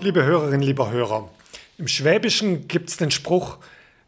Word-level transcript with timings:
Liebe 0.00 0.24
Hörerinnen, 0.24 0.60
lieber 0.60 0.92
Hörer, 0.92 1.28
im 1.76 1.88
Schwäbischen 1.88 2.68
gibt 2.68 2.88
es 2.88 2.98
den 2.98 3.10
Spruch, 3.10 3.58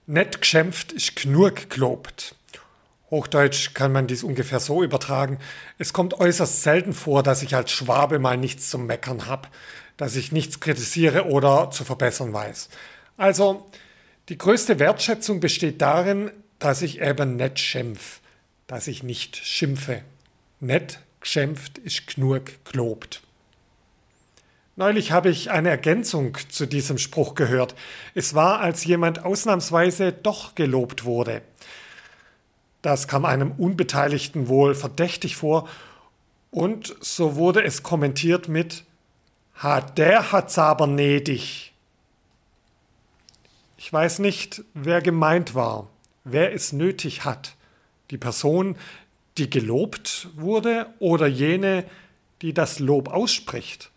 nett 0.06 0.40
geschämpft 0.40 0.92
ist 0.92 1.16
genug 1.16 1.68
gelobt. 1.68 2.36
Hochdeutsch 3.10 3.74
kann 3.74 3.90
man 3.90 4.06
dies 4.06 4.22
ungefähr 4.22 4.60
so 4.60 4.84
übertragen. 4.84 5.38
Es 5.78 5.92
kommt 5.92 6.14
äußerst 6.14 6.62
selten 6.62 6.92
vor, 6.92 7.24
dass 7.24 7.42
ich 7.42 7.56
als 7.56 7.72
Schwabe 7.72 8.20
mal 8.20 8.36
nichts 8.36 8.70
zum 8.70 8.86
Meckern 8.86 9.26
habe, 9.26 9.48
dass 9.96 10.14
ich 10.14 10.30
nichts 10.30 10.60
kritisiere 10.60 11.26
oder 11.26 11.72
zu 11.72 11.84
verbessern 11.84 12.32
weiß. 12.32 12.68
Also, 13.16 13.68
die 14.28 14.38
größte 14.38 14.78
Wertschätzung 14.78 15.40
besteht 15.40 15.82
darin, 15.82 16.30
dass 16.60 16.82
ich 16.82 17.00
eben 17.00 17.34
nett 17.34 17.58
schimpf, 17.58 18.20
dass 18.68 18.86
ich 18.86 19.02
nicht 19.02 19.36
schimpfe. 19.36 20.02
Nett 20.60 21.00
geschimpft 21.20 21.78
ist 21.78 22.06
genug 22.14 22.64
gelobt. 22.64 23.22
Neulich 24.80 25.12
habe 25.12 25.28
ich 25.28 25.50
eine 25.50 25.68
Ergänzung 25.68 26.38
zu 26.48 26.64
diesem 26.64 26.96
Spruch 26.96 27.34
gehört. 27.34 27.74
Es 28.14 28.32
war, 28.32 28.60
als 28.60 28.82
jemand 28.86 29.26
ausnahmsweise 29.26 30.10
doch 30.10 30.54
gelobt 30.54 31.04
wurde. 31.04 31.42
Das 32.80 33.06
kam 33.06 33.26
einem 33.26 33.52
Unbeteiligten 33.52 34.48
wohl 34.48 34.74
verdächtig 34.74 35.36
vor 35.36 35.68
und 36.50 36.96
so 37.00 37.36
wurde 37.36 37.62
es 37.62 37.82
kommentiert 37.82 38.48
mit 38.48 38.84
Ha, 39.62 39.82
der 39.82 40.32
hat's 40.32 40.56
aber 40.56 40.86
nötig. 40.86 41.74
Ich 43.76 43.92
weiß 43.92 44.20
nicht, 44.20 44.64
wer 44.72 45.02
gemeint 45.02 45.54
war, 45.54 45.90
wer 46.24 46.54
es 46.54 46.72
nötig 46.72 47.26
hat. 47.26 47.54
Die 48.10 48.16
Person, 48.16 48.76
die 49.36 49.50
gelobt 49.50 50.28
wurde 50.36 50.86
oder 51.00 51.26
jene, 51.26 51.84
die 52.40 52.54
das 52.54 52.78
Lob 52.78 53.08
ausspricht. 53.08 53.90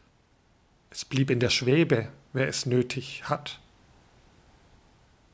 Es 0.93 1.05
blieb 1.05 1.31
in 1.31 1.39
der 1.39 1.49
Schwebe, 1.49 2.09
wer 2.33 2.47
es 2.47 2.67
nötig 2.67 3.23
hat. 3.23 3.59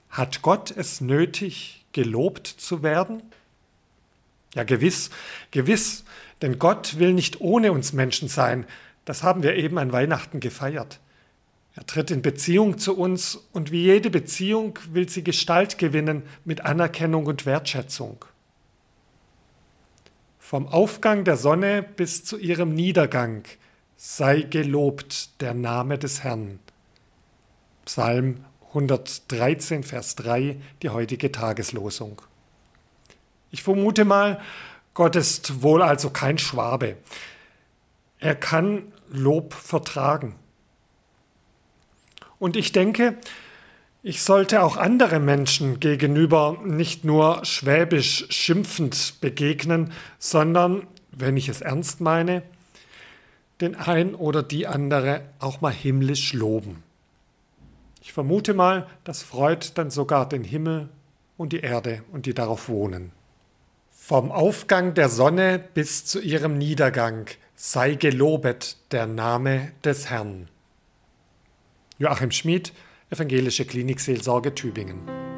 Hat 0.09 0.41
Gott 0.41 0.71
es 0.71 1.01
nötig, 1.01 1.85
gelobt 1.91 2.47
zu 2.47 2.81
werden? 2.81 3.21
Ja, 4.55 4.63
gewiss, 4.63 5.09
gewiss, 5.51 6.05
denn 6.41 6.59
Gott 6.59 6.97
will 6.97 7.11
nicht 7.11 7.41
ohne 7.41 7.73
uns 7.73 7.91
Menschen 7.91 8.29
sein. 8.29 8.65
Das 9.03 9.21
haben 9.21 9.43
wir 9.43 9.57
eben 9.57 9.77
an 9.77 9.91
Weihnachten 9.91 10.39
gefeiert. 10.39 11.01
Er 11.75 11.85
tritt 11.85 12.09
in 12.09 12.21
Beziehung 12.21 12.77
zu 12.77 12.97
uns 12.97 13.35
und 13.51 13.69
wie 13.69 13.83
jede 13.83 14.09
Beziehung 14.09 14.79
will 14.93 15.09
sie 15.09 15.25
Gestalt 15.25 15.77
gewinnen 15.77 16.23
mit 16.45 16.61
Anerkennung 16.61 17.25
und 17.25 17.45
Wertschätzung. 17.45 18.23
Vom 20.39 20.69
Aufgang 20.69 21.25
der 21.25 21.35
Sonne 21.35 21.83
bis 21.83 22.23
zu 22.23 22.37
ihrem 22.37 22.73
Niedergang 22.73 23.43
sei 24.01 24.43
gelobt 24.43 25.41
der 25.41 25.53
Name 25.53 25.97
des 25.97 26.23
Herrn. 26.23 26.59
Psalm 27.83 28.45
113, 28.69 29.83
Vers 29.83 30.15
3, 30.15 30.55
die 30.81 30.87
heutige 30.87 31.33
Tageslosung. 31.33 32.21
Ich 33.51 33.61
vermute 33.61 34.05
mal, 34.05 34.39
Gott 34.93 35.17
ist 35.17 35.63
wohl 35.63 35.81
also 35.81 36.11
kein 36.11 36.37
Schwabe. 36.37 36.95
Er 38.19 38.35
kann 38.35 38.93
Lob 39.09 39.53
vertragen. 39.53 40.35
Und 42.39 42.55
ich 42.55 42.71
denke, 42.71 43.17
ich 44.01 44.21
sollte 44.23 44.63
auch 44.63 44.77
andere 44.77 45.19
Menschen 45.19 45.81
gegenüber 45.81 46.57
nicht 46.63 47.03
nur 47.03 47.43
schwäbisch 47.43 48.27
schimpfend 48.29 49.15
begegnen, 49.19 49.91
sondern, 50.19 50.87
wenn 51.11 51.35
ich 51.35 51.49
es 51.49 51.59
ernst 51.59 51.99
meine, 51.99 52.43
den 53.61 53.75
ein 53.75 54.15
oder 54.15 54.43
die 54.43 54.67
andere 54.67 55.21
auch 55.39 55.61
mal 55.61 55.73
himmlisch 55.73 56.33
loben. 56.33 56.83
Ich 58.01 58.13
vermute 58.13 58.53
mal, 58.53 58.87
das 59.03 59.21
freut 59.21 59.77
dann 59.77 59.91
sogar 59.91 60.27
den 60.27 60.43
Himmel 60.43 60.89
und 61.37 61.53
die 61.53 61.59
Erde 61.59 62.03
und 62.11 62.25
die 62.25 62.33
darauf 62.33 62.69
wohnen. 62.69 63.11
Vom 63.91 64.31
Aufgang 64.31 64.93
der 64.93 65.09
Sonne 65.09 65.59
bis 65.73 66.05
zu 66.05 66.19
ihrem 66.19 66.57
Niedergang 66.57 67.27
sei 67.55 67.93
gelobet 67.95 68.77
der 68.91 69.05
Name 69.05 69.71
des 69.83 70.09
Herrn. 70.09 70.47
Joachim 71.97 72.31
Schmid, 72.31 72.73
Evangelische 73.11 73.65
Klinikseelsorge 73.65 74.55
Tübingen. 74.55 75.28